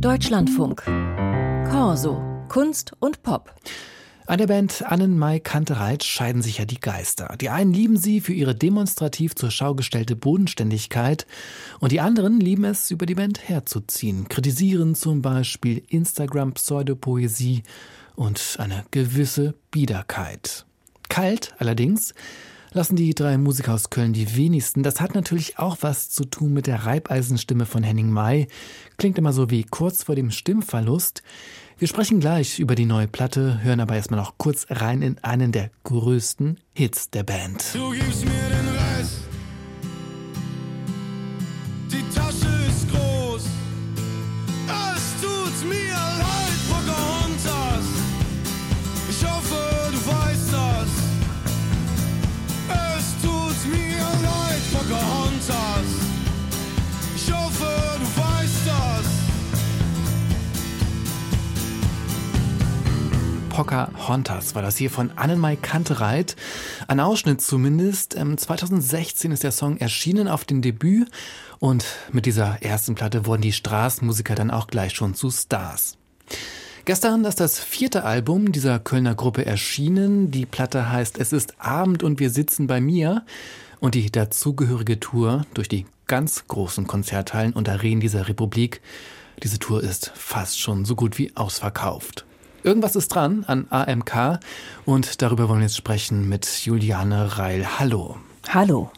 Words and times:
Deutschlandfunk. 0.00 0.82
Corso. 1.70 2.22
Kunst 2.48 2.92
und 3.00 3.22
Pop. 3.22 3.54
An 4.26 4.38
der 4.38 4.46
Band 4.46 4.84
Annenmai 4.84 5.40
Kantereit 5.40 6.04
scheiden 6.04 6.42
sich 6.42 6.58
ja 6.58 6.66
die 6.66 6.80
Geister. 6.80 7.34
Die 7.40 7.48
einen 7.48 7.72
lieben 7.72 7.96
sie 7.96 8.20
für 8.20 8.34
ihre 8.34 8.54
demonstrativ 8.54 9.34
zur 9.34 9.50
Schau 9.50 9.74
gestellte 9.74 10.14
Bodenständigkeit 10.14 11.26
und 11.80 11.92
die 11.92 12.00
anderen 12.00 12.40
lieben 12.40 12.64
es, 12.64 12.90
über 12.90 13.06
die 13.06 13.14
Band 13.14 13.48
herzuziehen, 13.48 14.28
kritisieren 14.28 14.94
zum 14.94 15.22
Beispiel 15.22 15.82
Instagram-Pseudopoesie 15.88 17.62
und 18.16 18.56
eine 18.58 18.84
gewisse 18.90 19.54
Biederkeit. 19.70 20.66
Kalt 21.08 21.54
allerdings 21.58 22.12
lassen 22.76 22.94
die 22.94 23.14
drei 23.14 23.38
Musiker 23.38 23.74
aus 23.74 23.90
Köln 23.90 24.12
die 24.12 24.36
wenigsten. 24.36 24.82
Das 24.82 25.00
hat 25.00 25.14
natürlich 25.14 25.58
auch 25.58 25.78
was 25.80 26.10
zu 26.10 26.24
tun 26.26 26.52
mit 26.52 26.66
der 26.66 26.84
Reibeisenstimme 26.84 27.64
von 27.64 27.82
Henning 27.82 28.10
May. 28.10 28.48
Klingt 28.98 29.18
immer 29.18 29.32
so 29.32 29.50
wie 29.50 29.64
kurz 29.64 30.04
vor 30.04 30.14
dem 30.14 30.30
Stimmverlust. 30.30 31.22
Wir 31.78 31.88
sprechen 31.88 32.20
gleich 32.20 32.58
über 32.58 32.74
die 32.74 32.84
neue 32.84 33.08
Platte, 33.08 33.62
hören 33.62 33.80
aber 33.80 33.96
erstmal 33.96 34.20
noch 34.20 34.36
kurz 34.36 34.66
rein 34.68 35.02
in 35.02 35.18
einen 35.24 35.52
der 35.52 35.70
größten 35.84 36.60
Hits 36.74 37.10
der 37.10 37.22
Band. 37.22 37.64
Du 37.74 37.90
gibst 37.92 38.24
mir 38.24 38.30
den 38.30 38.75
Pocahontas 63.56 64.54
war 64.54 64.60
das 64.60 64.76
hier 64.76 64.90
von 64.90 65.12
Annenmai 65.16 65.56
Kantereit. 65.56 66.36
Ein 66.88 67.00
Ausschnitt 67.00 67.40
zumindest. 67.40 68.12
2016 68.12 69.32
ist 69.32 69.44
der 69.44 69.50
Song 69.50 69.78
erschienen 69.78 70.28
auf 70.28 70.44
dem 70.44 70.60
Debüt 70.60 71.10
und 71.58 71.86
mit 72.12 72.26
dieser 72.26 72.62
ersten 72.62 72.94
Platte 72.94 73.24
wurden 73.24 73.40
die 73.40 73.54
Straßenmusiker 73.54 74.34
dann 74.34 74.50
auch 74.50 74.66
gleich 74.66 74.92
schon 74.92 75.14
zu 75.14 75.30
Stars. 75.30 75.96
Gestern 76.84 77.24
ist 77.24 77.40
das 77.40 77.58
vierte 77.58 78.04
Album 78.04 78.52
dieser 78.52 78.78
Kölner 78.78 79.14
Gruppe 79.14 79.46
erschienen. 79.46 80.30
Die 80.30 80.44
Platte 80.44 80.92
heißt 80.92 81.16
Es 81.16 81.32
ist 81.32 81.58
Abend 81.58 82.02
und 82.02 82.20
wir 82.20 82.28
sitzen 82.28 82.66
bei 82.66 82.82
mir. 82.82 83.24
Und 83.80 83.94
die 83.94 84.12
dazugehörige 84.12 85.00
Tour 85.00 85.46
durch 85.54 85.68
die 85.68 85.86
ganz 86.08 86.46
großen 86.46 86.86
Konzerthallen 86.86 87.54
und 87.54 87.70
Arenen 87.70 88.00
dieser 88.00 88.28
Republik, 88.28 88.82
diese 89.42 89.58
Tour 89.58 89.82
ist 89.82 90.12
fast 90.14 90.60
schon 90.60 90.84
so 90.84 90.94
gut 90.94 91.16
wie 91.16 91.34
ausverkauft. 91.34 92.26
Irgendwas 92.66 92.96
ist 92.96 93.14
dran 93.14 93.44
an 93.46 93.68
AMK 93.70 94.40
und 94.86 95.22
darüber 95.22 95.48
wollen 95.48 95.60
wir 95.60 95.66
jetzt 95.66 95.76
sprechen 95.76 96.28
mit 96.28 96.46
Juliane 96.64 97.38
Reil. 97.38 97.78
Hallo. 97.78 98.16
Hallo. 98.48 98.90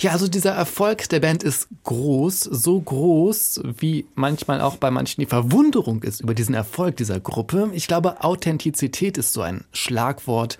Ja, 0.00 0.10
also 0.10 0.26
dieser 0.26 0.54
Erfolg 0.54 1.08
der 1.08 1.20
Band 1.20 1.44
ist 1.44 1.68
groß, 1.84 2.40
so 2.40 2.80
groß, 2.80 3.60
wie 3.78 4.06
manchmal 4.16 4.60
auch 4.60 4.76
bei 4.76 4.90
manchen 4.90 5.20
die 5.20 5.28
Verwunderung 5.28 6.02
ist 6.02 6.20
über 6.20 6.34
diesen 6.34 6.56
Erfolg 6.56 6.96
dieser 6.96 7.20
Gruppe. 7.20 7.70
Ich 7.74 7.86
glaube, 7.86 8.24
Authentizität 8.24 9.18
ist 9.18 9.32
so 9.32 9.42
ein 9.42 9.62
Schlagwort, 9.70 10.58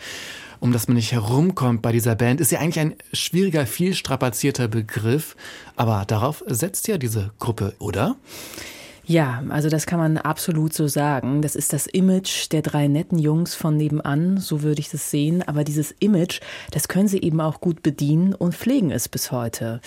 um 0.60 0.70
das 0.70 0.86
man 0.86 0.98
nicht 0.98 1.10
herumkommt 1.10 1.82
bei 1.82 1.90
dieser 1.90 2.14
Band. 2.14 2.40
Ist 2.40 2.52
ja 2.52 2.60
eigentlich 2.60 2.78
ein 2.78 2.94
schwieriger, 3.12 3.66
viel 3.66 3.96
strapazierter 3.96 4.68
Begriff, 4.68 5.34
aber 5.74 6.04
darauf 6.06 6.44
setzt 6.46 6.86
ja 6.86 6.96
diese 6.96 7.32
Gruppe, 7.40 7.74
oder? 7.80 8.14
Ja, 9.08 9.42
also 9.48 9.70
das 9.70 9.86
kann 9.86 9.98
man 9.98 10.18
absolut 10.18 10.74
so 10.74 10.86
sagen. 10.86 11.40
Das 11.40 11.56
ist 11.56 11.72
das 11.72 11.86
Image 11.86 12.52
der 12.52 12.60
drei 12.60 12.88
netten 12.88 13.18
Jungs 13.18 13.54
von 13.54 13.74
nebenan, 13.74 14.36
so 14.36 14.62
würde 14.62 14.80
ich 14.80 14.90
das 14.90 15.10
sehen. 15.10 15.42
Aber 15.48 15.64
dieses 15.64 15.92
Image, 15.98 16.40
das 16.72 16.88
können 16.88 17.08
sie 17.08 17.22
eben 17.22 17.40
auch 17.40 17.62
gut 17.62 17.82
bedienen 17.82 18.34
und 18.34 18.54
pflegen 18.54 18.90
es 18.90 19.08
bis 19.08 19.32
heute. 19.32 19.80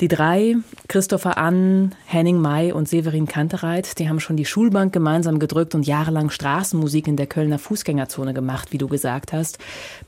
Die 0.00 0.08
drei, 0.08 0.56
Christopher 0.88 1.36
Ann, 1.36 1.94
Henning 2.06 2.40
May 2.40 2.72
und 2.72 2.88
Severin 2.88 3.26
Kantereit, 3.26 3.98
die 3.98 4.08
haben 4.08 4.18
schon 4.18 4.38
die 4.38 4.46
Schulbank 4.46 4.94
gemeinsam 4.94 5.38
gedrückt 5.38 5.74
und 5.74 5.86
jahrelang 5.86 6.30
Straßenmusik 6.30 7.06
in 7.06 7.16
der 7.16 7.26
Kölner 7.26 7.58
Fußgängerzone 7.58 8.32
gemacht, 8.32 8.72
wie 8.72 8.78
du 8.78 8.88
gesagt 8.88 9.34
hast. 9.34 9.58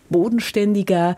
Bodenständiger, 0.08 1.16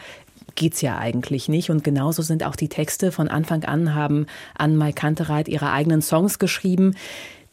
geht's 0.55 0.81
ja 0.81 0.99
eigentlich 0.99 1.49
nicht. 1.49 1.71
Und 1.71 1.85
genauso 1.85 2.23
sind 2.23 2.45
auch 2.45 2.57
die 2.57 2.69
Texte. 2.69 3.13
Von 3.13 3.29
Anfang 3.29 3.65
an 3.65 3.95
haben 3.95 4.27
Ann 4.57 4.77
Mai 4.77 4.93
Kantereit 4.93 5.49
ihre 5.49 5.73
eigenen 5.73 6.03
Songs 6.03 6.39
geschrieben, 6.39 6.95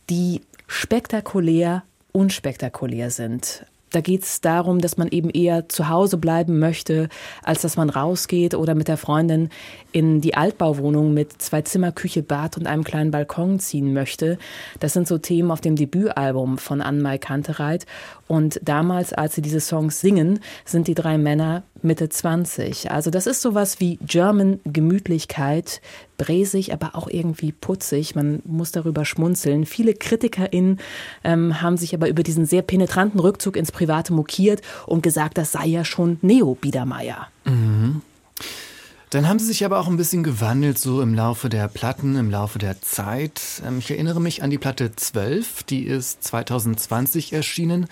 die 0.09 0.41
spektakulär, 0.67 1.83
unspektakulär 2.11 3.11
sind. 3.11 3.65
Da 3.95 4.01
geht 4.01 4.23
es 4.23 4.41
darum, 4.41 4.79
dass 4.79 4.97
man 4.97 5.07
eben 5.07 5.29
eher 5.29 5.69
zu 5.69 5.87
Hause 5.87 6.17
bleiben 6.17 6.59
möchte, 6.59 7.07
als 7.43 7.61
dass 7.61 7.77
man 7.77 7.89
rausgeht 7.89 8.53
oder 8.53 8.75
mit 8.75 8.89
der 8.89 8.97
Freundin 8.97 9.47
in 9.93 10.19
die 10.19 10.35
Altbauwohnung 10.35 11.13
mit 11.13 11.41
zwei 11.41 11.61
Zimmer, 11.61 11.93
Küche, 11.93 12.21
Bad 12.21 12.57
und 12.57 12.67
einem 12.67 12.83
kleinen 12.83 13.11
Balkon 13.11 13.57
ziehen 13.57 13.93
möchte. 13.93 14.37
Das 14.81 14.91
sind 14.91 15.07
so 15.07 15.17
Themen 15.17 15.49
auf 15.49 15.61
dem 15.61 15.77
Debütalbum 15.77 16.57
von 16.57 16.81
Ann-Mai 16.81 17.19
Kantereit. 17.19 17.85
Und 18.27 18.59
damals, 18.61 19.13
als 19.13 19.35
sie 19.35 19.41
diese 19.41 19.61
Songs 19.61 20.01
singen, 20.01 20.41
sind 20.65 20.89
die 20.89 20.95
drei 20.95 21.17
Männer 21.17 21.63
Mitte 21.81 22.09
20. 22.09 22.91
Also 22.91 23.11
das 23.11 23.27
ist 23.27 23.41
sowas 23.41 23.79
wie 23.79 23.97
German 24.01 24.59
Gemütlichkeit, 24.65 25.79
bräsig, 26.17 26.73
aber 26.73 26.95
auch 26.95 27.07
irgendwie 27.07 27.51
putzig. 27.51 28.15
Man 28.15 28.41
muss 28.45 28.71
darüber 28.71 29.05
schmunzeln. 29.05 29.65
Viele 29.65 29.93
KritikerInnen 29.93 30.79
ähm, 31.23 31.61
haben 31.61 31.77
sich 31.77 31.93
aber 31.93 32.09
über 32.09 32.23
diesen 32.23 32.45
sehr 32.45 32.61
penetranten 32.61 33.19
Rückzug 33.19 33.57
ins 33.57 33.71
Private 33.71 34.13
mokiert 34.13 34.61
und 34.85 35.03
gesagt, 35.03 35.37
das 35.37 35.51
sei 35.51 35.65
ja 35.67 35.85
schon 35.85 36.17
Neo-Biedermeier. 36.21 37.27
Mhm. 37.45 38.01
Dann 39.15 39.29
haben 39.29 39.39
sie 39.39 39.45
sich 39.45 39.63
aber 39.63 39.79
auch 39.79 39.87
ein 39.87 39.95
bisschen 39.95 40.23
gewandelt, 40.23 40.77
so 40.77 41.01
im 41.01 41.13
Laufe 41.13 41.47
der 41.47 41.69
Platten, 41.69 42.17
im 42.17 42.29
Laufe 42.29 42.59
der 42.59 42.81
Zeit. 42.81 43.39
Ähm, 43.65 43.79
ich 43.79 43.89
erinnere 43.89 44.19
mich 44.19 44.43
an 44.43 44.49
die 44.49 44.57
Platte 44.57 44.91
12, 44.93 45.63
die 45.63 45.83
ist 45.83 46.21
2020 46.25 47.31
erschienen 47.31 47.87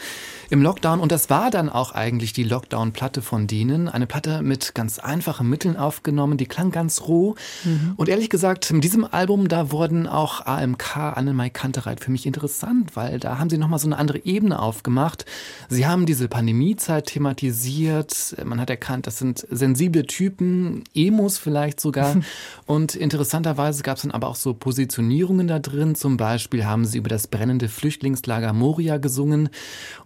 im 0.49 0.61
Lockdown. 0.61 0.99
Und 0.99 1.13
das 1.13 1.29
war 1.29 1.49
dann 1.49 1.69
auch 1.69 1.93
eigentlich 1.93 2.33
die 2.33 2.43
Lockdown-Platte 2.43 3.21
von 3.21 3.47
denen. 3.47 3.87
Eine 3.87 4.05
Platte 4.05 4.41
mit 4.41 4.75
ganz 4.75 4.99
einfachen 4.99 5.47
Mitteln 5.47 5.77
aufgenommen, 5.77 6.37
die 6.37 6.45
klang 6.45 6.71
ganz 6.71 7.03
roh. 7.03 7.35
Mhm. 7.63 7.93
Und 7.95 8.09
ehrlich 8.09 8.29
gesagt, 8.29 8.73
mit 8.73 8.83
diesem 8.83 9.05
Album, 9.05 9.47
da 9.47 9.71
wurden 9.71 10.07
auch 10.07 10.45
AMK, 10.45 10.97
Annemai 10.97 11.49
Kantereit 11.49 12.01
für 12.01 12.11
mich 12.11 12.25
interessant, 12.25 12.97
weil 12.97 13.21
da 13.21 13.39
haben 13.39 13.49
sie 13.49 13.57
nochmal 13.57 13.79
so 13.79 13.87
eine 13.87 13.97
andere 13.97 14.25
Ebene 14.25 14.59
aufgemacht. 14.59 15.25
Sie 15.69 15.87
haben 15.87 16.05
diese 16.05 16.27
Pandemiezeit 16.27 17.05
thematisiert. 17.05 18.35
Man 18.43 18.59
hat 18.59 18.69
erkannt, 18.69 19.07
das 19.07 19.19
sind 19.19 19.47
sensible 19.49 20.05
Typen, 20.05 20.83
Emos 21.13 21.37
vielleicht 21.37 21.79
sogar. 21.79 22.17
Und 22.65 22.95
interessanterweise 22.95 23.83
gab 23.83 23.97
es 23.97 24.03
dann 24.03 24.11
aber 24.11 24.27
auch 24.27 24.35
so 24.35 24.53
Positionierungen 24.53 25.47
da 25.47 25.59
drin. 25.59 25.95
Zum 25.95 26.17
Beispiel 26.17 26.65
haben 26.65 26.85
sie 26.85 26.97
über 26.97 27.09
das 27.09 27.27
brennende 27.27 27.69
Flüchtlingslager 27.69 28.53
Moria 28.53 28.97
gesungen 28.97 29.49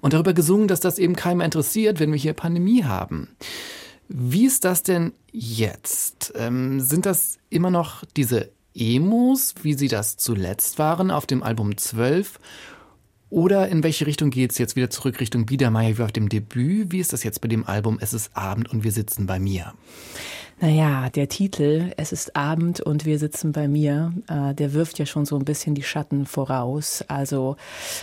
und 0.01 0.13
darüber 0.13 0.34
gesungen, 0.34 0.67
dass 0.67 0.79
das 0.79 1.00
eben 1.00 1.16
keiner 1.16 1.46
interessiert, 1.46 2.00
wenn 2.00 2.12
wir 2.12 2.19
hier 2.19 2.34
Pandemie 2.34 2.84
haben. 2.84 3.29
Wie 4.09 4.46
ist 4.46 4.66
das 4.66 4.84
denn 4.84 5.13
jetzt? 5.31 6.34
Ähm, 6.35 6.79
sind 6.79 7.06
das 7.06 7.38
immer 7.50 7.69
noch 7.69 8.03
diese 8.16 8.50
Emos, 8.73 9.56
wie 9.63 9.73
sie 9.73 9.88
das 9.88 10.17
zuletzt 10.17 10.79
waren 10.79 11.12
auf 11.12 11.25
dem 11.25 11.44
Album 11.44 11.78
12? 11.78 12.40
Oder 13.29 13.67
in 13.67 13.84
welche 13.84 14.07
Richtung 14.07 14.29
geht 14.29 14.51
es 14.51 14.57
jetzt 14.57 14.78
wieder 14.78 14.90
zurück 14.90 15.19
Richtung 15.19 15.46
Biedermeier 15.46 15.97
wie 15.97 16.03
auf 16.03 16.13
dem 16.13 16.29
Debüt? 16.29 16.91
Wie 16.91 17.00
ist 17.00 17.12
das 17.12 17.23
jetzt 17.23 17.41
bei 17.41 17.50
dem 17.50 17.66
Album 17.66 17.97
Es 18.00 18.13
ist 18.13 18.35
Abend 18.38 18.69
und 18.69 18.85
wir 18.85 18.91
sitzen 18.91 19.25
bei 19.25 19.40
mir? 19.40 19.73
Naja, 20.59 21.12
der 21.12 21.29
Titel, 21.29 21.91
es 21.97 22.12
ist 22.12 22.35
Abend 22.35 22.81
und 22.81 23.06
wir 23.06 23.19
sitzen 23.19 23.51
bei 23.51 23.68
mir, 23.68 24.12
äh, 24.28 24.56
der 24.56 24.73
wirft 24.73 24.97
ja 24.97 25.06
schon 25.06 25.23
so 25.23 25.35
ein 25.35 25.45
bisschen 25.45 25.75
die 25.75 25.84
Schatten 25.84 26.25
voraus. 26.25 27.06
Also 27.07 27.58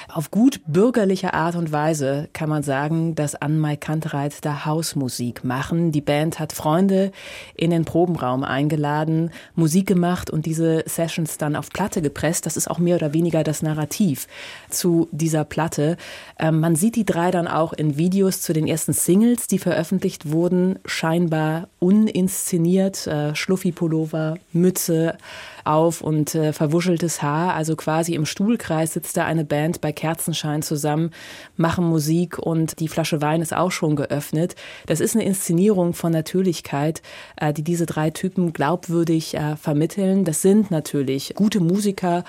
auf 0.06 0.30
gut 0.30 0.60
bürgerliche 0.64 1.34
Art 1.34 1.56
und 1.56 1.72
Weise 1.72 2.28
kann 2.32 2.48
man 2.48 2.62
sagen, 2.62 3.16
dass 3.16 3.34
Ann-Mai 3.34 3.74
Kantereit 3.74 4.44
da 4.44 4.66
Hausmusik 4.66 5.42
machen. 5.42 5.90
Die 5.90 6.00
Band 6.00 6.38
hat 6.38 6.52
Freunde 6.52 7.10
in 7.56 7.70
den 7.70 7.84
Probenraum 7.84 8.44
eingeladen, 8.44 9.32
Musik 9.56 9.88
gemacht 9.88 10.30
und 10.30 10.46
diese 10.46 10.84
Sessions 10.86 11.38
dann 11.38 11.56
auf 11.56 11.70
Platte 11.70 12.02
gepresst. 12.02 12.46
Das 12.46 12.56
ist 12.56 12.70
auch 12.70 12.78
mehr 12.78 12.94
oder 12.94 13.12
weniger 13.12 13.42
das 13.42 13.62
Narrativ 13.62 14.28
zu 14.70 15.08
dieser 15.10 15.44
Platte. 15.44 15.96
Ähm, 16.38 16.60
man 16.60 16.76
sieht 16.76 16.94
die 16.94 17.04
drei 17.04 17.32
dann 17.32 17.48
auch 17.48 17.72
in 17.72 17.98
Videos 17.98 18.42
zu 18.42 18.52
den 18.52 18.68
ersten 18.68 18.92
Singles, 18.92 19.48
die 19.48 19.58
veröffentlicht 19.58 20.30
wurden, 20.30 20.78
scheinbar 20.86 21.66
uninszeniert 21.80 22.43
inszeniert, 22.44 23.06
äh, 23.06 23.34
Schluffi-Pullover, 23.34 24.36
Mütze 24.52 25.16
auf 25.64 26.02
und 26.02 26.34
äh, 26.34 26.52
verwuscheltes 26.52 27.22
Haar. 27.22 27.54
Also 27.54 27.74
quasi 27.74 28.14
im 28.14 28.26
Stuhlkreis 28.26 28.92
sitzt 28.92 29.16
da 29.16 29.24
eine 29.24 29.46
Band 29.46 29.80
bei 29.80 29.92
Kerzenschein 29.92 30.60
zusammen, 30.60 31.10
machen 31.56 31.86
Musik 31.86 32.38
und 32.38 32.80
die 32.80 32.88
Flasche 32.88 33.22
Wein 33.22 33.40
ist 33.40 33.56
auch 33.56 33.72
schon 33.72 33.96
geöffnet. 33.96 34.56
Das 34.86 35.00
ist 35.00 35.16
eine 35.16 35.24
Inszenierung 35.24 35.94
von 35.94 36.12
Natürlichkeit, 36.12 37.00
äh, 37.36 37.54
die 37.54 37.62
diese 37.62 37.86
drei 37.86 38.10
Typen 38.10 38.52
glaubwürdig 38.52 39.34
äh, 39.34 39.56
vermitteln. 39.56 40.26
Das 40.26 40.42
sind 40.42 40.70
natürlich 40.70 41.32
gute 41.34 41.60
Musiker, 41.60 42.24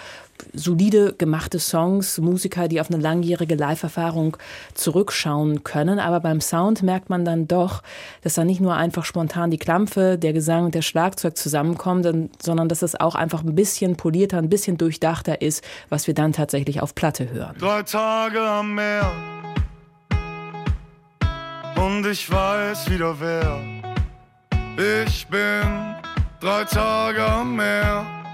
solide 0.53 1.13
gemachte 1.13 1.59
Songs, 1.59 2.17
Musiker, 2.19 2.67
die 2.67 2.81
auf 2.81 2.89
eine 2.89 3.01
langjährige 3.01 3.55
Live-Erfahrung 3.55 4.37
zurückschauen 4.73 5.63
können. 5.63 5.99
Aber 5.99 6.19
beim 6.19 6.41
Sound 6.41 6.83
merkt 6.83 7.09
man 7.09 7.25
dann 7.25 7.47
doch, 7.47 7.83
dass 8.21 8.35
da 8.35 8.43
nicht 8.43 8.61
nur 8.61 8.75
einfach 8.75 9.05
spontan 9.05 9.51
die 9.51 9.57
Klampfe, 9.57 10.17
der 10.17 10.33
Gesang 10.33 10.65
und 10.65 10.75
der 10.75 10.81
Schlagzeug 10.81 11.37
zusammenkommen, 11.37 12.29
sondern 12.41 12.69
dass 12.69 12.81
es 12.81 12.99
auch 12.99 13.15
einfach 13.15 13.43
ein 13.43 13.55
bisschen 13.55 13.95
polierter, 13.95 14.37
ein 14.37 14.49
bisschen 14.49 14.77
durchdachter 14.77 15.41
ist, 15.41 15.63
was 15.89 16.07
wir 16.07 16.13
dann 16.13 16.33
tatsächlich 16.33 16.81
auf 16.81 16.95
Platte 16.95 17.29
hören. 17.29 17.55
Drei 17.59 17.83
Tage 17.83 18.41
am 18.41 18.75
Meer 18.75 19.11
und 21.75 22.05
ich 22.05 22.29
weiß 22.29 22.89
wieder 22.89 23.15
wer. 23.19 23.61
Ich 25.05 25.27
bin 25.27 25.95
drei 26.39 26.63
Tage 26.65 27.23
am 27.23 27.55
Meer 27.55 28.24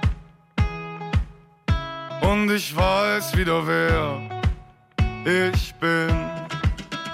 und 2.21 2.51
ich 2.51 2.75
weiß 2.75 3.35
wieder 3.35 3.65
wer 3.67 4.21
ich 5.25 5.73
bin 5.75 6.09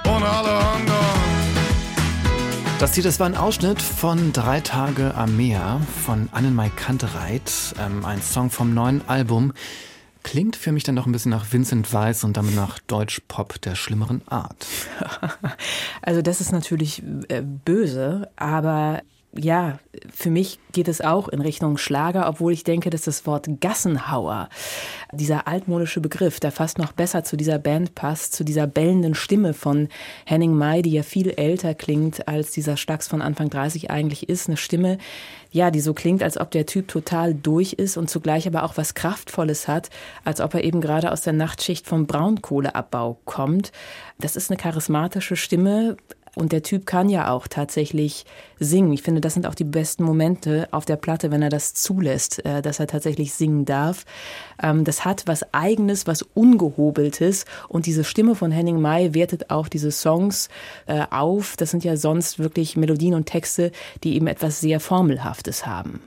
und 0.06 0.24
alle 0.24 0.58
anderen. 0.58 1.18
Das 2.80 2.94
hier, 2.94 3.04
das 3.04 3.20
war 3.20 3.26
ein 3.26 3.36
Ausschnitt 3.36 3.82
von 3.82 4.34
Drei 4.34 4.62
Tage 4.62 5.16
am 5.16 5.36
Meer 5.36 5.82
von 6.06 6.30
Annenmai 6.32 6.70
Kantereit, 6.70 7.52
ähm, 7.80 8.06
ein 8.06 8.22
Song 8.22 8.52
vom 8.52 8.74
neuen 8.74 9.02
Album. 9.10 9.54
Klingt 10.24 10.56
für 10.56 10.72
mich 10.72 10.84
dann 10.84 10.96
noch 10.96 11.06
ein 11.06 11.12
bisschen 11.12 11.32
nach 11.32 11.52
Vincent 11.52 11.92
Weiss 11.92 12.24
und 12.24 12.38
damit 12.38 12.54
nach 12.56 12.80
Deutschpop 12.80 13.60
der 13.62 13.76
schlimmeren 13.76 14.22
Art. 14.28 14.68
Also 16.02 16.22
das 16.22 16.40
ist 16.40 16.52
natürlich 16.52 17.04
äh, 17.28 17.42
böse, 17.42 18.30
aber 18.38 19.02
ja, 19.38 19.80
für 20.14 20.30
mich 20.30 20.60
geht 20.72 20.88
es 20.88 21.02
auch 21.02 21.28
in 21.28 21.42
Richtung 21.42 21.78
Schlager, 21.78 22.28
obwohl 22.28 22.54
ich 22.54 22.64
denke, 22.64 22.90
dass 22.90 23.04
das 23.04 23.26
Wort 23.26 23.48
Gassenhauer, 23.62 24.50
dieser 25.12 25.48
altmodische 25.48 26.02
Begriff, 26.02 26.40
der 26.40 26.52
fast 26.52 26.78
noch 26.78 26.92
besser 26.92 27.24
zu 27.24 27.38
dieser 27.38 27.60
Band 27.60 27.96
passt, 27.96 28.34
zu 28.34 28.44
dieser 28.44 28.68
bellenden 28.68 29.16
Stimme 29.16 29.54
von 29.54 29.90
Henning 30.26 30.54
May, 30.54 30.82
die 30.82 30.92
ja 30.92 31.04
viel 31.04 31.30
älter 31.30 31.74
klingt, 31.74 32.28
als 32.28 32.52
dieser 32.52 32.78
Stax 32.78 33.08
von 33.08 33.22
Anfang 33.22 33.50
30 33.50 33.92
eigentlich 33.92 34.30
ist. 34.30 34.48
Eine 34.48 34.58
Stimme, 34.58 34.98
ja, 35.52 35.72
die 35.72 35.82
so 35.82 35.94
klingt, 35.94 36.24
als 36.24 36.38
ob 36.38 36.52
der 36.52 36.66
Typ 36.66 36.88
total 36.88 37.34
durch 37.34 37.74
ist 37.74 37.98
und 37.98 38.10
zugleich 38.10 38.48
aber 38.48 38.64
auch 38.64 38.78
was 38.78 38.94
Kraftvolles 38.94 39.68
hat, 39.68 39.90
als 40.24 40.42
ob 40.42 40.54
er 40.54 40.64
eben 40.64 40.82
gerade 40.82 41.12
aus 41.12 41.22
der 41.22 41.34
Nachtschicht 41.34 41.88
vom 41.88 42.06
Braunkohleabbau 42.06 43.20
kommt. 43.26 43.72
Das 44.20 44.36
ist 44.36 44.50
eine 44.50 44.58
charismatische 44.58 45.36
Stimme, 45.36 45.98
und 46.38 46.52
der 46.52 46.62
Typ 46.62 46.86
kann 46.86 47.10
ja 47.10 47.32
auch 47.32 47.48
tatsächlich 47.48 48.26
singen. 48.60 48.94
Ich 48.94 49.02
finde, 49.02 49.22
das 49.22 49.34
sind 49.34 49.48
auch 49.48 49.56
die 49.56 49.64
besten 49.64 50.04
Momente 50.04 50.68
auf 50.72 50.86
der 50.86 50.96
Platte, 50.96 51.32
wenn 51.32 51.42
er 51.42 51.50
das 51.50 51.74
zulässt, 51.74 52.46
äh, 52.46 52.62
dass 52.62 52.80
er 52.80 52.88
tatsächlich 52.88 53.34
singen 53.34 53.66
darf. 53.66 54.06
Ähm, 54.62 54.84
das 54.84 55.04
hat 55.04 55.24
was 55.26 55.54
Eigenes, 55.54 56.06
was 56.06 56.22
Ungehobeltes. 56.22 57.46
Und 57.68 57.88
diese 57.88 58.04
Stimme 58.04 58.36
von 58.36 58.52
Henning 58.52 58.80
May 58.80 59.16
wertet 59.16 59.50
auch 59.50 59.68
diese 59.68 59.92
Songs 59.92 60.50
äh, 60.86 61.06
auf. 61.10 61.58
Das 61.58 61.72
sind 61.72 61.84
ja 61.84 61.98
sonst 61.98 62.38
wirklich 62.38 62.78
Melodien 62.78 63.16
und 63.16 63.26
Texte, 63.26 63.72
die 64.04 64.16
eben 64.16 64.28
etwas 64.28 64.62
sehr 64.62 64.80
Formelhaftes 64.80 65.66
haben. 65.66 66.02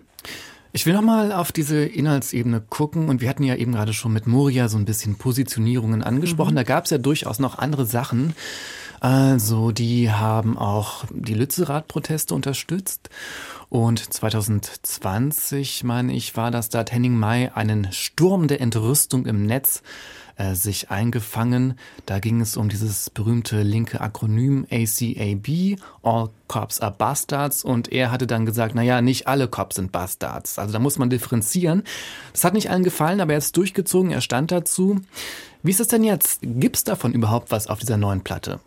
Ich 0.72 0.86
will 0.86 0.92
nochmal 0.92 1.32
auf 1.32 1.50
diese 1.50 1.84
Inhaltsebene 1.84 2.62
gucken 2.68 3.08
und 3.08 3.20
wir 3.20 3.28
hatten 3.28 3.42
ja 3.42 3.56
eben 3.56 3.72
gerade 3.72 3.92
schon 3.92 4.12
mit 4.12 4.28
Moria 4.28 4.68
so 4.68 4.78
ein 4.78 4.84
bisschen 4.84 5.16
Positionierungen 5.16 6.04
angesprochen. 6.04 6.52
Mhm. 6.52 6.56
Da 6.56 6.62
gab 6.62 6.84
es 6.84 6.90
ja 6.90 6.98
durchaus 6.98 7.40
noch 7.40 7.58
andere 7.58 7.86
Sachen. 7.86 8.34
Also 9.00 9.72
die 9.72 10.10
haben 10.10 10.58
auch 10.58 11.04
die 11.10 11.34
Lützerath-Proteste 11.34 12.34
unterstützt. 12.34 13.08
Und 13.70 14.12
2020, 14.12 15.84
meine 15.84 16.12
ich, 16.12 16.36
war 16.36 16.50
das, 16.50 16.68
da 16.68 16.80
hat 16.80 16.92
Henning 16.92 17.16
May 17.16 17.48
einen 17.54 17.92
Sturm 17.92 18.46
der 18.46 18.60
Entrüstung 18.60 19.24
im 19.24 19.46
Netz 19.46 19.82
äh, 20.36 20.54
sich 20.54 20.90
eingefangen. 20.90 21.78
Da 22.04 22.18
ging 22.18 22.42
es 22.42 22.58
um 22.58 22.68
dieses 22.68 23.08
berühmte 23.08 23.62
linke 23.62 24.02
Akronym 24.02 24.66
ACAB, 24.70 25.78
All 26.02 26.28
Cops 26.48 26.80
are 26.80 26.94
Bastards. 26.96 27.64
Und 27.64 27.90
er 27.90 28.10
hatte 28.10 28.26
dann 28.26 28.44
gesagt, 28.44 28.74
naja, 28.74 29.00
nicht 29.00 29.26
alle 29.26 29.48
Cops 29.48 29.76
sind 29.76 29.92
Bastards. 29.92 30.58
Also 30.58 30.74
da 30.74 30.78
muss 30.78 30.98
man 30.98 31.08
differenzieren. 31.08 31.84
Das 32.32 32.44
hat 32.44 32.52
nicht 32.52 32.70
allen 32.70 32.84
gefallen, 32.84 33.22
aber 33.22 33.32
er 33.32 33.38
ist 33.38 33.56
durchgezogen, 33.56 34.10
er 34.10 34.20
stand 34.20 34.52
dazu. 34.52 35.00
Wie 35.62 35.70
ist 35.70 35.80
es 35.80 35.88
denn 35.88 36.04
jetzt? 36.04 36.40
Gibt 36.42 36.76
es 36.76 36.84
davon 36.84 37.12
überhaupt 37.12 37.50
was 37.50 37.66
auf 37.66 37.78
dieser 37.78 37.96
neuen 37.96 38.22
Platte? 38.22 38.60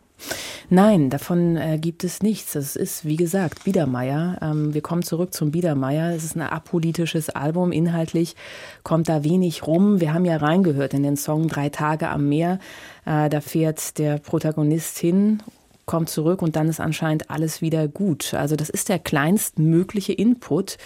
Nein, 0.69 1.09
davon 1.09 1.57
äh, 1.57 1.77
gibt 1.77 2.03
es 2.03 2.23
nichts. 2.23 2.55
Es 2.55 2.75
ist, 2.75 3.05
wie 3.05 3.15
gesagt, 3.15 3.63
Biedermeier. 3.63 4.37
Ähm, 4.41 4.73
wir 4.73 4.81
kommen 4.81 5.03
zurück 5.03 5.33
zum 5.33 5.51
Biedermeier. 5.51 6.15
Es 6.15 6.23
ist 6.23 6.35
ein 6.35 6.41
apolitisches 6.41 7.29
Album. 7.29 7.71
Inhaltlich 7.71 8.35
kommt 8.83 9.09
da 9.09 9.23
wenig 9.23 9.67
rum. 9.67 9.99
Wir 9.99 10.13
haben 10.13 10.25
ja 10.25 10.37
reingehört 10.37 10.93
in 10.93 11.03
den 11.03 11.17
Song 11.17 11.47
Drei 11.47 11.69
Tage 11.69 12.09
am 12.09 12.29
Meer. 12.29 12.59
Äh, 13.05 13.29
da 13.29 13.41
fährt 13.41 13.97
der 13.97 14.17
Protagonist 14.17 14.97
hin 14.97 15.41
kommt 15.85 16.09
zurück 16.09 16.41
und 16.41 16.55
dann 16.55 16.69
ist 16.69 16.79
anscheinend 16.79 17.29
alles 17.29 17.61
wieder 17.61 17.87
gut. 17.87 18.33
Also 18.33 18.55
das 18.55 18.69
ist 18.69 18.89
der 18.89 18.99
kleinstmögliche 18.99 20.13
Input, 20.13 20.77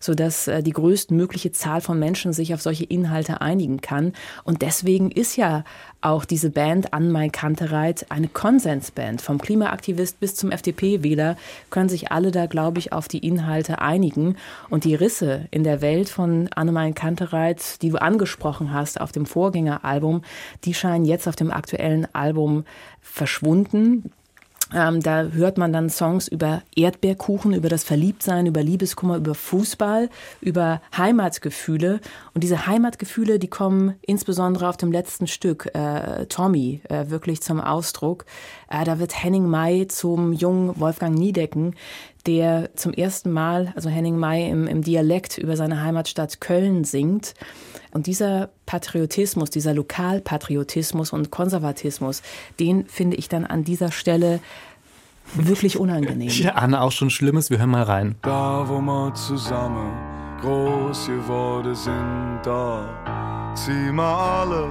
sodass 0.00 0.48
äh, 0.48 0.62
die 0.62 0.72
größtmögliche 0.72 1.52
Zahl 1.52 1.80
von 1.80 1.98
Menschen 1.98 2.32
sich 2.32 2.54
auf 2.54 2.62
solche 2.62 2.84
Inhalte 2.84 3.40
einigen 3.40 3.80
kann. 3.80 4.12
Und 4.44 4.62
deswegen 4.62 5.10
ist 5.10 5.36
ja 5.36 5.64
auch 6.00 6.24
diese 6.24 6.50
Band 6.50 6.92
An 6.94 7.10
Mai 7.10 7.28
Kantereit 7.28 8.06
eine 8.10 8.28
Konsensband. 8.28 9.20
Vom 9.20 9.38
Klimaaktivist 9.38 10.20
bis 10.20 10.36
zum 10.36 10.52
FDP-Wähler 10.52 11.36
können 11.70 11.88
sich 11.88 12.12
alle 12.12 12.30
da, 12.30 12.46
glaube 12.46 12.78
ich, 12.78 12.92
auf 12.92 13.08
die 13.08 13.26
Inhalte 13.26 13.80
einigen. 13.80 14.36
Und 14.70 14.84
die 14.84 14.94
Risse 14.94 15.48
in 15.50 15.64
der 15.64 15.80
Welt 15.80 16.08
von 16.08 16.48
Anne 16.54 16.92
Kantereit, 16.92 17.82
die 17.82 17.90
du 17.90 18.00
angesprochen 18.00 18.72
hast 18.72 19.00
auf 19.00 19.12
dem 19.12 19.26
Vorgängeralbum, 19.26 20.22
die 20.64 20.74
scheinen 20.74 21.04
jetzt 21.04 21.26
auf 21.26 21.36
dem 21.36 21.50
aktuellen 21.50 22.06
Album 22.14 22.64
verschwunden. 23.00 24.12
Ähm, 24.74 25.00
da 25.00 25.22
hört 25.22 25.58
man 25.58 25.72
dann 25.72 25.90
Songs 25.90 26.26
über 26.26 26.62
Erdbeerkuchen, 26.74 27.54
über 27.54 27.68
das 27.68 27.84
Verliebtsein, 27.84 28.46
über 28.46 28.64
Liebeskummer, 28.64 29.16
über 29.16 29.34
Fußball, 29.34 30.10
über 30.40 30.82
Heimatgefühle. 30.96 32.00
Und 32.34 32.42
diese 32.42 32.66
Heimatgefühle, 32.66 33.38
die 33.38 33.48
kommen 33.48 33.94
insbesondere 34.02 34.68
auf 34.68 34.76
dem 34.76 34.90
letzten 34.90 35.28
Stück, 35.28 35.70
äh, 35.72 36.26
Tommy, 36.26 36.80
äh, 36.88 37.10
wirklich 37.10 37.42
zum 37.42 37.60
Ausdruck. 37.60 38.24
Äh, 38.68 38.84
da 38.84 38.98
wird 38.98 39.22
Henning 39.22 39.46
May 39.46 39.86
zum 39.86 40.32
jungen 40.32 40.78
Wolfgang 40.80 41.16
Niedecken, 41.16 41.76
der 42.26 42.70
zum 42.76 42.92
ersten 42.92 43.30
Mal, 43.30 43.72
also 43.76 43.88
Henning 43.88 44.16
May 44.16 44.50
im, 44.50 44.66
im 44.66 44.82
Dialekt 44.82 45.38
über 45.38 45.56
seine 45.56 45.82
Heimatstadt 45.82 46.40
Köln 46.40 46.84
singt. 46.84 47.34
Und 47.92 48.06
dieser 48.06 48.50
Patriotismus, 48.66 49.50
dieser 49.50 49.72
Lokalpatriotismus 49.74 51.12
und 51.12 51.30
Konservatismus, 51.30 52.22
den 52.60 52.86
finde 52.86 53.16
ich 53.16 53.28
dann 53.28 53.46
an 53.46 53.64
dieser 53.64 53.92
Stelle 53.92 54.40
wirklich 55.34 55.78
unangenehm. 55.78 56.28
Ja, 56.28 56.52
Anne, 56.52 56.80
auch 56.80 56.92
schon 56.92 57.10
Schlimmes. 57.10 57.50
Wir 57.50 57.58
hören 57.58 57.70
mal 57.70 57.82
rein. 57.82 58.16
Da, 58.22 58.64
wo 58.68 58.80
wir 58.80 59.14
zusammen 59.14 59.92
groß 60.40 61.06
geworden 61.06 61.74
sind, 61.74 62.40
da 62.44 63.54
ziehen 63.54 63.94
wir 63.94 64.02
alle 64.02 64.68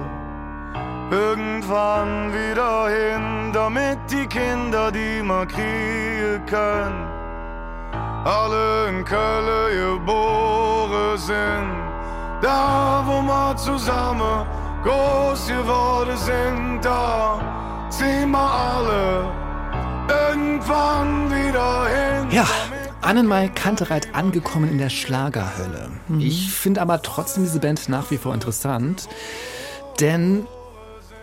irgendwann 1.10 2.32
wieder 2.32 2.88
hin, 2.88 3.52
damit 3.52 3.98
die 4.10 4.26
Kinder, 4.26 4.90
die 4.90 5.22
wir 5.22 5.46
kriegen 5.46 6.44
können, 6.46 7.15
alle 8.26 8.88
in 8.88 9.04
Köln 9.04 9.98
geboren 9.98 11.16
sind. 11.16 11.86
Da, 12.42 13.04
wo 13.06 13.22
wir 13.22 13.56
zusammen 13.56 14.46
groß 14.82 15.46
geworden 15.46 16.16
sind, 16.16 16.80
da 16.82 17.88
ziehen 17.88 18.30
wir 18.30 18.50
alle 18.50 19.32
irgendwann 20.08 21.30
wieder 21.30 21.86
hin. 21.86 22.30
Ja. 22.30 22.46
Annenmal 23.00 23.48
Kantereit 23.54 24.14
angekommen 24.16 24.68
in 24.68 24.78
der 24.78 24.90
Schlagerhölle. 24.90 25.90
Mhm. 26.08 26.20
Ich 26.20 26.52
finde 26.52 26.82
aber 26.82 27.02
trotzdem 27.02 27.44
diese 27.44 27.60
Band 27.60 27.88
nach 27.88 28.10
wie 28.10 28.16
vor 28.16 28.34
interessant, 28.34 29.08
denn 30.00 30.48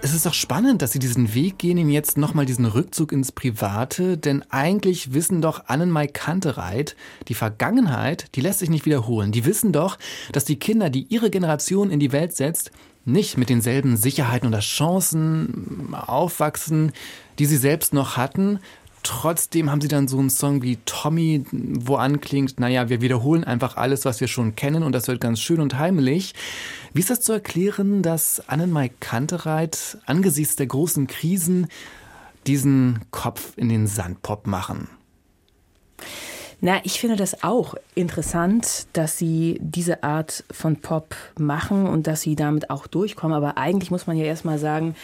es 0.03 0.13
ist 0.13 0.25
doch 0.25 0.33
spannend, 0.33 0.81
dass 0.81 0.91
sie 0.91 0.99
diesen 0.99 1.33
Weg 1.33 1.57
gehen, 1.57 1.77
ihm 1.77 1.89
jetzt 1.89 2.17
nochmal 2.17 2.45
diesen 2.45 2.65
Rückzug 2.65 3.13
ins 3.13 3.31
Private, 3.31 4.17
denn 4.17 4.43
eigentlich 4.49 5.13
wissen 5.13 5.41
doch 5.41 5.67
Annenmai 5.67 6.07
Kantereit, 6.07 6.97
die 7.29 7.33
Vergangenheit, 7.33 8.27
die 8.35 8.41
lässt 8.41 8.59
sich 8.59 8.69
nicht 8.69 8.85
wiederholen. 8.85 9.31
Die 9.31 9.45
wissen 9.45 9.71
doch, 9.71 9.97
dass 10.33 10.43
die 10.43 10.59
Kinder, 10.59 10.89
die 10.89 11.07
ihre 11.07 11.29
Generation 11.29 11.89
in 11.89 12.01
die 12.01 12.11
Welt 12.11 12.35
setzt, 12.35 12.71
nicht 13.05 13.37
mit 13.37 13.49
denselben 13.49 13.95
Sicherheiten 13.95 14.47
oder 14.47 14.59
Chancen 14.59 15.93
aufwachsen, 15.93 16.91
die 17.39 17.45
sie 17.45 17.57
selbst 17.57 17.93
noch 17.93 18.17
hatten, 18.17 18.59
Trotzdem 19.03 19.69
haben 19.69 19.81
sie 19.81 19.89
dann 19.89 20.07
so 20.07 20.17
einen 20.17 20.29
Song 20.29 20.61
wie 20.61 20.77
Tommy, 20.85 21.43
wo 21.51 21.97
anklingt, 21.97 22.57
naja, 22.61 22.87
wir 22.87 23.01
wiederholen 23.01 23.43
einfach 23.43 23.75
alles, 23.75 24.05
was 24.05 24.21
wir 24.21 24.29
schon 24.29 24.55
kennen 24.55 24.81
und 24.81 24.93
das 24.93 25.09
wird 25.09 25.19
ganz 25.19 25.41
schön 25.41 25.59
und 25.59 25.77
heimelig. 25.77 26.33
Wie 26.93 26.99
ist 26.99 27.09
das 27.09 27.21
zu 27.21 27.33
erklären, 27.33 28.03
dass 28.03 28.47
Annenmai 28.47 28.91
Kantereit 28.99 29.97
angesichts 30.05 30.55
der 30.55 30.67
großen 30.67 31.07
Krisen 31.07 31.67
diesen 32.45 32.99
Kopf 33.09 33.53
in 33.57 33.69
den 33.69 33.87
Sandpop 33.87 34.45
machen? 34.45 34.87
Na, 36.61 36.79
ich 36.83 36.99
finde 36.99 37.15
das 37.15 37.43
auch 37.43 37.73
interessant, 37.95 38.85
dass 38.93 39.17
sie 39.17 39.57
diese 39.59 40.03
Art 40.03 40.43
von 40.51 40.77
Pop 40.77 41.15
machen 41.37 41.87
und 41.87 42.05
dass 42.05 42.21
sie 42.21 42.35
damit 42.35 42.69
auch 42.69 42.85
durchkommen. 42.85 43.35
Aber 43.35 43.57
eigentlich 43.57 43.89
muss 43.89 44.05
man 44.05 44.15
ja 44.15 44.25
erstmal 44.25 44.59
sagen, 44.59 44.95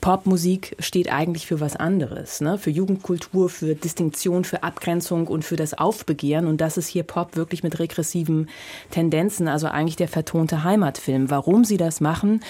Popmusik 0.00 0.76
steht 0.78 1.12
eigentlich 1.12 1.46
für 1.46 1.60
was 1.60 1.74
anderes, 1.74 2.40
ne? 2.40 2.56
für 2.56 2.70
Jugendkultur, 2.70 3.48
für 3.48 3.74
Distinktion, 3.74 4.44
für 4.44 4.62
Abgrenzung 4.62 5.26
und 5.26 5.44
für 5.44 5.56
das 5.56 5.74
Aufbegehren. 5.74 6.46
Und 6.46 6.60
das 6.60 6.76
ist 6.76 6.86
hier 6.86 7.02
Pop 7.02 7.36
wirklich 7.36 7.62
mit 7.62 7.78
regressiven 7.78 8.48
Tendenzen, 8.90 9.48
also 9.48 9.66
eigentlich 9.66 9.96
der 9.96 10.08
vertonte 10.08 10.62
Heimatfilm. 10.62 11.30
Warum 11.30 11.64
sie 11.64 11.76
das 11.76 12.00
machen, 12.00 12.40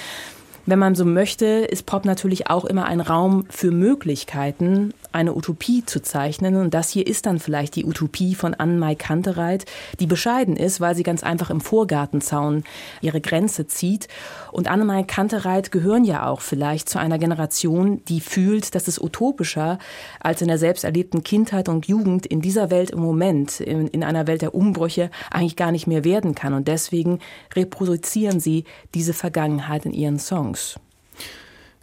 wenn 0.67 0.78
man 0.78 0.95
so 0.95 1.07
möchte, 1.07 1.47
ist 1.47 1.87
Pop 1.87 2.05
natürlich 2.05 2.50
auch 2.50 2.67
immer 2.67 2.85
ein 2.85 3.00
Raum 3.00 3.47
für 3.49 3.71
Möglichkeiten, 3.71 4.93
eine 5.12 5.35
Utopie 5.35 5.85
zu 5.85 6.00
zeichnen. 6.00 6.57
Und 6.57 6.75
das 6.75 6.91
hier 6.91 7.07
ist 7.07 7.27
dann 7.27 7.38
vielleicht 7.38 7.77
die 7.77 7.85
Utopie 7.85 8.35
von 8.35 8.55
Anne-Mai 8.55 8.95
Kantereit, 8.95 9.65
die 10.00 10.07
bescheiden 10.07 10.57
ist, 10.57 10.81
weil 10.81 10.95
sie 10.95 11.03
ganz 11.03 11.23
einfach 11.23 11.50
im 11.50 11.61
Vorgartenzaun 11.61 12.65
ihre 13.00 13.21
Grenze 13.21 13.67
zieht. 13.67 14.09
Und 14.53 14.69
Anne-Mai 14.69 15.05
Kantereit 15.05 15.71
gehören 15.73 16.05
ja 16.05 16.27
auch 16.27 16.41
vielleicht 16.41 16.88
zu 16.88 16.99
einer 16.99 17.19
Generation, 17.19 18.03
die 18.09 18.21
fühlt, 18.21 18.75
dass 18.75 18.88
es 18.88 19.00
utopischer 19.00 19.79
als 20.21 20.43
in 20.43 20.49
der 20.49 20.59
selbst 20.59 20.85
erlebten 20.85 21.23
Kindheit 21.23 21.69
und 21.69 21.87
Jugend 21.87 22.27
in 22.27 22.41
dieser 22.41 22.71
Welt 22.71 22.91
im 22.91 23.00
Moment, 23.00 23.61
in, 23.61 23.88
in 23.88 24.05
einer 24.05 24.27
Welt 24.27 24.43
der 24.43 24.55
Umbrüche, 24.55 25.11
eigentlich 25.31 25.57
gar 25.57 25.73
nicht 25.73 25.87
mehr 25.87 26.05
werden 26.05 26.35
kann. 26.35 26.55
Und 26.55 26.69
deswegen 26.69 27.21
reproduzieren 27.55 28.41
sie 28.41 28.65
diese 28.95 29.12
Vergangenheit 29.12 29.87
in 29.87 29.93
ihren 29.93 30.19
Songs. 30.19 30.79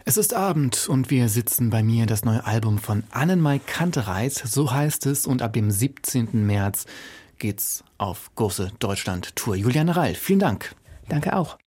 Es 0.08 0.16
ist 0.16 0.34
Abend 0.34 0.88
und 0.88 1.10
wir 1.10 1.28
sitzen 1.28 1.68
bei 1.68 1.82
mir 1.82 2.06
das 2.06 2.24
neue 2.24 2.46
Album 2.46 2.78
von 2.78 3.02
Annenmai 3.10 3.58
Kantereit, 3.58 4.34
so 4.34 4.72
heißt 4.72 5.04
es, 5.06 5.26
und 5.26 5.42
ab 5.42 5.52
dem 5.52 5.68
17. 5.68 6.46
März 6.46 6.86
geht's 7.40 7.82
auf 7.98 8.32
große 8.36 8.70
Deutschland-Tour. 8.78 9.56
Juliane 9.56 9.96
Reil, 9.96 10.14
vielen 10.14 10.38
Dank. 10.38 10.76
Danke 11.08 11.34
auch. 11.34 11.58